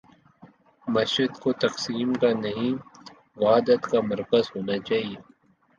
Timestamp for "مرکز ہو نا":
4.01-4.77